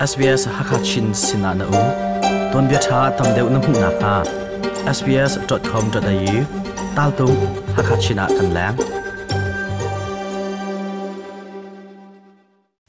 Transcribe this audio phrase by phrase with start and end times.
[0.00, 1.80] SBS Hakachin Sinana U.
[2.52, 4.14] Ton bia tha tam deuh na hmu na kha
[4.96, 6.38] sbs.com.au
[6.96, 7.26] tal tu
[7.76, 8.76] Hakachina kan lang.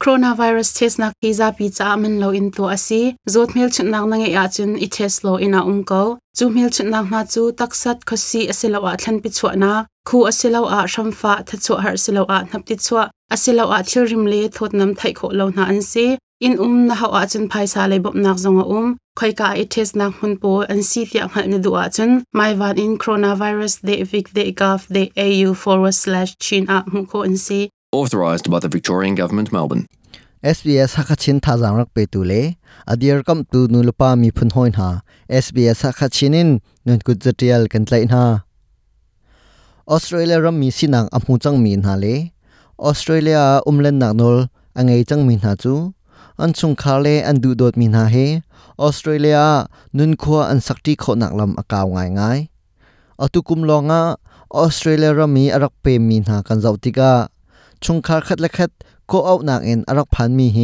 [0.02, 3.02] Coronavirus test na kiza pi cha man lo in to asi
[3.34, 6.02] zot mil chut nak nang ya chun i test lo ina um ko
[6.38, 9.72] chu mil chut nak na chu taksat khosi asilo a thlan pi chwa na.
[10.08, 13.02] Khu asilo a shamfa tha chu har silo a nap ti chwa
[13.34, 16.06] asilo a thil rim le thot nam thai kho lo na an si
[16.46, 18.86] in um na ha a chun phaisa le bop nak zonga um
[19.18, 22.10] khoi ka i test nak hun po an si tia ngal ni du a chun
[22.38, 27.06] mai van in coronavirus de vic de gov de au forward slash chin a mu
[27.12, 27.60] ko an si.
[28.00, 29.84] Authorised by the Victorian Government, Melbourne.
[30.56, 32.42] SBS Hakachin thazang rak pe tu le.
[32.92, 34.90] Adir kam tu nu lupa mi phun hoin ha
[35.44, 36.50] SBS Hakachinin
[36.86, 38.22] nun kut jatial kan tlai na.
[39.94, 42.14] Australia ram mi sinang amu chang min ha le.
[42.90, 44.38] Australia umlen nak nol
[44.78, 45.74] angai chang min ha chu
[46.42, 48.14] อันสุงคาเลอันดูโดดมินาเฮ
[48.80, 49.40] ออสเตรเลีย
[49.96, 52.38] นุนคัวอันสักที่โคนักลำอากาวง่ายง่าย
[53.20, 54.02] อตุกุมลองอะ
[54.56, 57.12] ออสเตรเลียรมีอรักเปมีนากันเจ้าติกา
[57.84, 58.70] ชงคาคัดเละคัด
[59.10, 60.58] ก็เอาหนักเองนอรักพันมีเฮ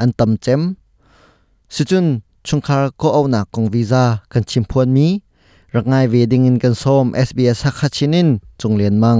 [0.00, 0.60] อันตำเจม
[1.74, 2.06] สุจุน
[2.48, 5.06] ชงคาก็เอาหนักกองวีซ่ากันชิมพวนมี
[5.74, 8.28] รักง่ายเวดิงินกันซ้อม SBS ฮักคัชินิน
[8.60, 9.18] จงเลียนมัง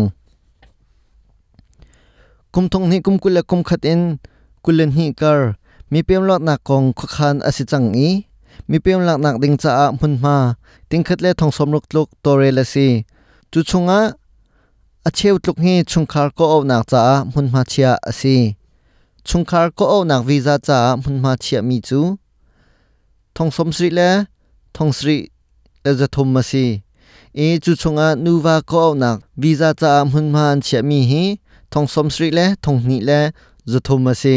[2.54, 4.00] กุมทงนี้กุมกุลและกุมขัดเอง
[4.64, 5.32] กุลเลนฮีกา
[5.92, 8.10] มีเปียมลอดนักกองคุคันอสิจังอี
[8.70, 10.36] มีเปียมหลักนักดิงจ้ามุนมา
[10.90, 12.88] ติงคัดเล่ทองสมลุกลุกตัวเรลสี
[13.52, 14.00] จุชงอะ
[15.06, 18.36] อาเชวตลุกนี้ชุงคาร์ก็เอาหนักจ้ามุนมาเชียอสิ
[19.28, 22.00] ชุงคาร์ก็เอาหนักวีซ่าจ้ามุนมาเชียมีจู
[23.36, 24.10] ทองสมศรีแล่
[24.76, 25.16] ทองศรี
[25.82, 26.66] แจะทมมาสิ
[27.36, 31.24] เอจุชงอะนูวาก็เอาหนักวีซ่าจ้ามุนมาเชียมีฮี
[31.72, 33.20] ทองสมศรีแล่ทองนี้เละ
[33.70, 34.36] จะทมมาสิ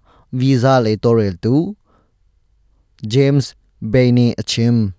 [0.33, 1.75] visa le torel tu
[3.03, 4.93] james bainey achim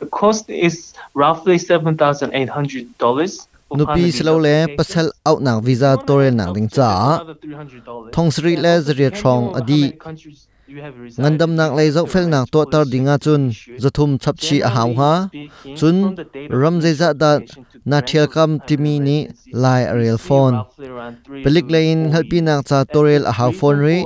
[0.00, 3.46] The cost is roughly $7,800.
[3.76, 6.88] nupi slo le pasal au nak visa torel nak ding cha
[8.14, 9.82] thong sri le zria thong adi
[11.20, 13.42] ngandam nak lei zau fel nak to tar dinga chun
[13.82, 15.14] zathum chap chi a haw ha
[15.78, 15.96] chun
[16.60, 17.32] ram zai za da
[17.90, 19.18] na thial kam timi ni
[19.62, 20.54] lai real phone.
[21.44, 23.98] Pelik lein helpi nak cha torel a à haw phone ri.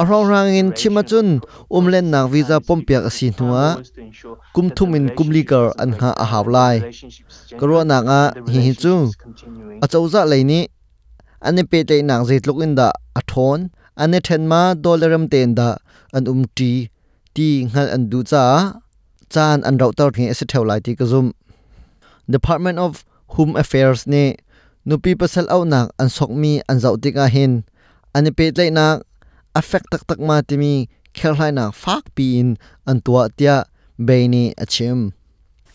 [0.00, 1.28] A rong rang in chima chun
[1.76, 3.66] umlen nak visa pompiak asi à nuwa
[4.54, 6.76] kum thum in kumli kar an ha a haw lai.
[7.58, 8.94] Karo nak a, hi hi chu.
[9.84, 10.60] A chau za lei ni
[11.46, 12.88] ane pe te nak zai tluk in da
[13.18, 13.58] a thon
[14.02, 15.68] ane then ma dollaram ten da
[16.16, 16.72] an um ti
[17.34, 18.44] ti ngal an du cha
[19.32, 21.26] chan an rau tar thi ase theu lai ti ka zum.
[22.36, 23.04] Department of
[23.34, 24.24] home affairs ne
[24.88, 27.52] nupi pasal au nak an sok mi an zau ti ka hin.
[28.16, 28.96] Ane pe tlai nak
[29.54, 30.74] affect tak tak ma ti mi
[31.14, 33.56] khel hai nak fak pi in an tua tia
[34.00, 35.12] beini achim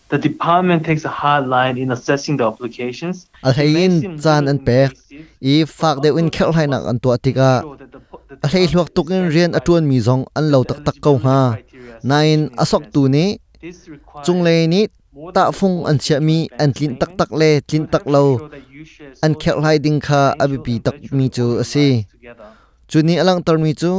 [0.10, 3.28] The department takes a hard line in assessing the applications.
[3.44, 4.92] al hein chan an pek
[5.54, 7.52] i fak de in khel hai nak an tua ti ka
[8.44, 11.40] a hlei hluak tukin rian atuan mi zong an lo tak tak ko ha.
[12.10, 13.26] Nain asok tu ni.
[14.26, 14.82] Chung le ni,
[15.36, 18.24] ta phung an chia mi, an tlin tak tak le, tlin tak lo.
[19.26, 21.88] An khel hai ding kha, abi pi tak mi chu ase
[22.90, 23.92] chu ni alang tar mi chu,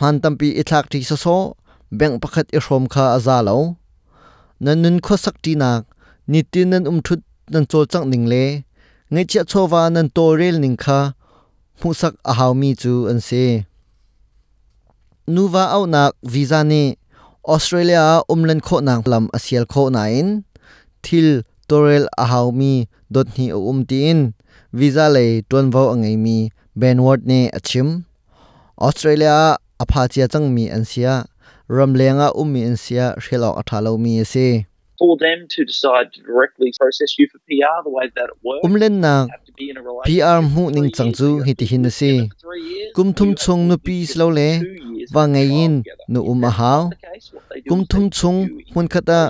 [0.00, 1.36] han tampi i thlak thi so so
[1.98, 3.56] beng pakhat i hrom kha aza lo.
[4.64, 5.82] Nan nun kho sak ti nak,
[6.30, 7.20] ni tin nan um thut
[7.52, 8.44] nan chol chang ning le.
[9.12, 10.98] Ngai chia chowa nan to rel ning kha
[11.82, 13.44] phụ sak a haw mi chu an se.
[15.34, 16.82] Nuwa au nak visa ni.
[17.54, 20.28] Australia umlan kho nak lam asial kho na in.
[21.04, 21.28] Thil
[21.68, 22.72] torel a haw mi
[23.14, 24.18] dot ni o um tin
[24.78, 26.36] visa le ton vo angai mi
[26.80, 27.88] benward ne achim
[28.86, 29.36] australia
[29.82, 31.14] apha chia chang mi an sia.
[31.76, 34.48] Ram lenga ummi an sia hrelo athalo mi ase
[35.02, 38.62] for them to decide to directly process you for PR the way that it works.
[38.66, 41.82] umlen na a PR mu ning chang chu hi ti hin
[42.68, 44.48] years, kum thum chung nu pi slo le
[45.14, 45.74] wa ngai in
[46.12, 46.80] nu um a haw
[47.70, 48.38] kum thum chung
[48.74, 49.20] hun a khata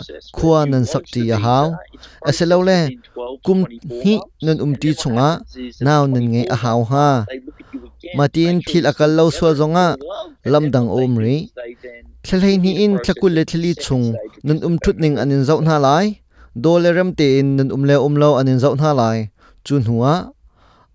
[0.40, 1.66] you nan the ya visa, haw
[2.28, 4.14] aselo le processed within 12 to kum 24 hi
[4.46, 5.28] nan um ti chunga
[5.88, 7.08] naw nan ngai 24 a haw ha.
[8.18, 10.32] matin thil akal lo so zonga still in love.
[10.44, 11.36] And lam then dang what they om ri
[12.26, 14.06] thlei ni in tlakul le thli chung
[14.46, 16.06] nun um thut ning anin zau na lai
[16.62, 19.18] do le ram te in nun um le um lo anin zau na lai
[19.66, 20.12] chun huwa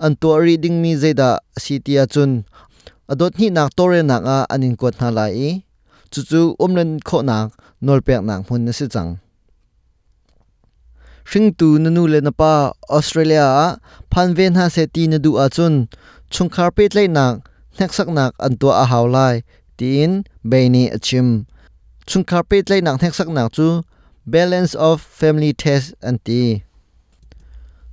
[0.06, 1.30] an to reading mi zeda
[1.64, 2.32] sitia chun
[3.12, 5.50] adot ni nak tore nak a anin kot na lai i
[6.12, 7.48] chu chu omlen kho nak
[7.86, 9.12] nol pek nak mun na si chang
[11.30, 12.54] hring tu nanu le na pa
[12.98, 13.68] australia a
[14.12, 15.74] phan ven ha se ti na du a chun
[16.34, 17.34] chung khar pe tlai nak
[17.80, 19.36] nek sak nak an to a haw lai
[19.80, 21.46] tin beini achim.
[22.10, 23.84] Chung carpet lai nang nak nek sak nak chu,
[24.26, 26.64] balance of family test anti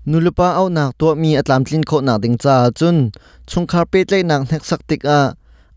[0.06, 3.12] nulupa au nak to mi atlam tlin kho na ding cha chun.
[3.50, 5.20] Chung carpet lai nang nak sak tik a.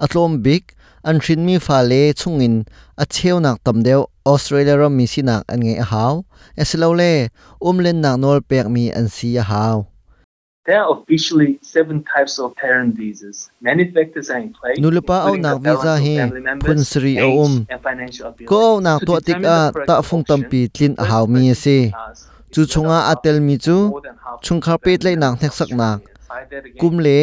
[0.04, 0.64] Atlom big
[1.04, 2.56] an thrin mi fa le chungin
[3.02, 6.14] a cheu nak tam deu, australia ram mi si nak an nge haw
[6.62, 7.12] eslo le
[7.68, 9.78] umlen nak nol pek mi an si a haw
[10.68, 13.50] There are officially seven types of parent visas.
[13.62, 14.74] Many factors are in play.
[14.76, 16.16] Nulupa au nak visa hi
[16.66, 17.54] phun sri o um
[18.52, 21.78] ko au nak to tik a ta phung tam pi tlin a haw mi se
[22.52, 23.78] chu chunga atel mi chu
[24.44, 26.02] chung the khar pe family tlai nak are sak nak.
[26.82, 27.20] kum le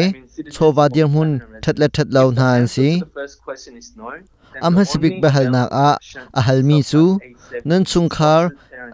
[0.55, 2.89] chowa dir permanent that le that the na an si.
[4.65, 5.89] am ha sibik only bahal nak a
[6.39, 7.03] a hal mi chu.
[7.21, 8.41] sub-class A7 nan chung khar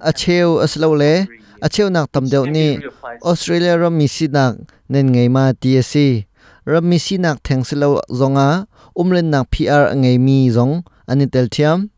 [0.09, 1.13] a cheu aslo le
[1.61, 4.07] a years, cheu nak tam which deuh can ni be reapplied to australia ram mi
[4.09, 4.53] si nak
[4.89, 6.25] nen ngei ma ti si
[6.65, 8.65] ram mi si nak theng silo zonga
[8.97, 11.93] umlen nak pr ngei mi zong ani tel thiam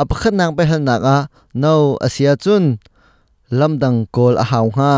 [0.00, 1.18] a pakhat nak behal nak a
[1.62, 2.78] no asia chun
[3.58, 4.94] lamdang kol a haw nga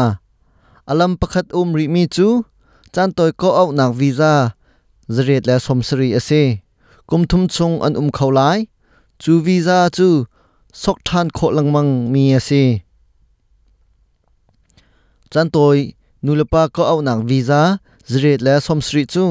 [0.90, 2.28] alam pakhat um ri mi chu
[2.92, 4.56] chan toy ko au nak visa
[5.14, 6.42] zret la somsri ase
[7.08, 8.58] kum thum chung an um khawlai
[9.22, 10.08] chu visa chu
[10.82, 12.85] sok than kho langmang mi ase
[15.32, 15.78] chan toy
[16.24, 17.62] nulapa ko au nak visa
[18.12, 19.24] zret la somsri chu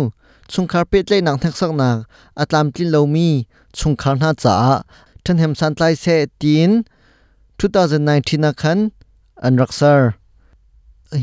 [0.52, 1.98] chung khar pet le nak thak sak nak
[2.42, 3.30] atlam tlin lo mi
[3.78, 4.54] chung khar na cha
[5.24, 6.72] than hem san tlai se tin
[7.60, 8.80] 2019 na khan
[9.46, 10.00] an raksar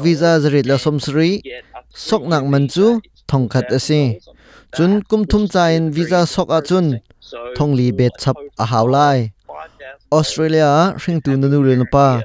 [0.04, 0.40] visa
[1.00, 1.44] three
[1.94, 4.20] sok nak man chu, thong khat ase
[4.76, 7.00] chun kum thum a visa sok a chun.
[7.56, 9.32] Thong li bet chap a haulai
[10.12, 12.24] australia, hring tu nu le pa.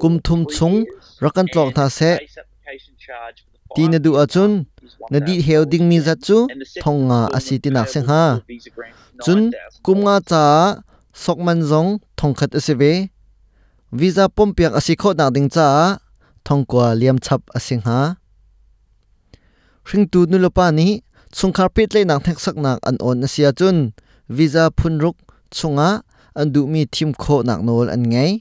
[0.00, 0.84] Kum thum chung,
[1.20, 2.10] rakan tlok tha se.
[3.74, 4.66] Ti na du a chun.
[5.10, 6.38] Na di heu ding mi za chu.
[6.82, 8.22] Thong nga asi ti nak seng ha.
[9.24, 9.40] Chun
[9.84, 10.44] kum nga cha,
[11.12, 12.92] sok man zong, thong khat ase ve.
[13.92, 15.66] Visa pom piak asi kho na ding cha
[16.46, 18.18] thong kwa liam chap asing ha
[19.86, 20.88] hring tu nu lo pa ni
[21.36, 23.76] chung khar pet le nak thek sak nak an on asia chun
[24.36, 25.16] visa phun ruk
[25.56, 25.88] chunga
[26.38, 28.32] an du mi thim kho nak nol an ngai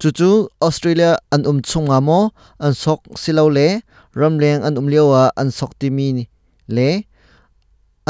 [0.00, 0.30] chu chu
[0.66, 2.20] australia an um chunga mo
[2.64, 3.68] an sok silo le
[4.20, 6.24] ramleng an um lewa an sok ti mi ni
[6.76, 6.88] le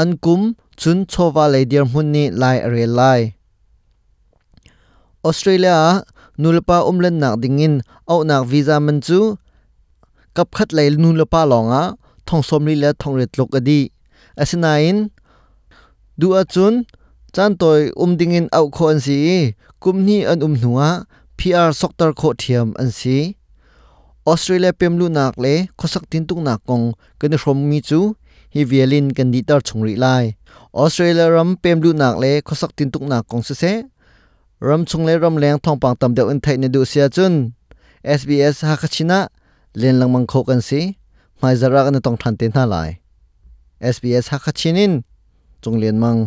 [0.01, 0.41] an kum
[0.81, 3.21] chun chowa le dir mun ni lai are lai
[5.27, 5.77] australia
[6.41, 7.81] nulpa umlen nak dingin,
[8.11, 9.19] au nak visa man chu,
[10.35, 11.83] kap khat lai nulpa longa,
[12.27, 13.81] thong somli le thong ret lok adi.
[14.41, 14.97] Asinain
[16.19, 16.73] du a chun,
[17.35, 19.17] chan toy um dingin au kho an si
[19.81, 20.89] kumni an um nuwa
[21.37, 23.17] pr soktar kho thiam an si.
[24.25, 26.85] Australia pemlu nak le, khosak tin tung nak kong
[27.19, 27.99] kan rom mi chu,
[28.53, 30.25] hi violin kan di tar chungri lai.
[30.73, 33.73] Australia ram pemlu nak le, khosak tin tung nak kong se se
[34.67, 37.33] ram chung le ram leng thong pang tam deuh in thai ne du sia chun.
[38.19, 39.19] Sbs ha khachina
[39.81, 40.81] len lang mang kho kan si
[41.41, 42.89] mai zara kan tong than te na lai.
[43.93, 44.93] Sbs ha khachinin
[45.61, 46.21] chung len mang.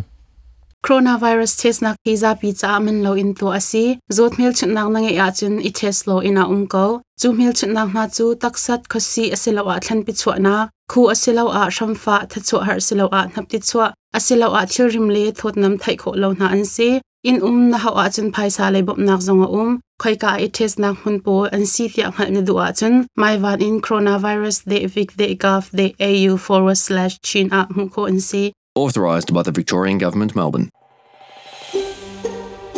[0.85, 3.85] Coronavirus test nak visa pizza cha lo in to asi.
[4.15, 7.53] Zot mil chut nak nange ya chun i test lo ina um ko chu mil
[7.59, 10.55] chun nak na chu taksat khosi asilo a thlan pi chwa na.
[10.91, 13.85] Khu asilo a shamfa tha chu har asilo a nap ti chwa
[14.17, 16.89] asilo a thil rim le thot nam thai kho lo na an si
[17.29, 20.47] in um na ha a chun phaisa le bop nak zonga um khoi ka i
[20.57, 23.63] test nak hun po an si ti ang hal ne du a chun mai van
[23.67, 28.19] in coronavirus de vic de gov de au forward slash chin a mu ko an
[28.29, 28.43] si.
[28.83, 30.69] Authorised by the Victorian Government, Melbourne.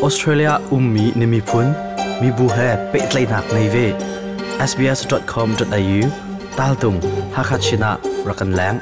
[0.08, 1.68] Australia ummi nimi phun.
[2.22, 3.86] Mi bu he pe tlai nak nei ve.
[4.70, 6.02] Sbs.com.au
[6.58, 7.00] tal tung
[7.36, 7.92] hakachina
[8.28, 8.82] rakan lang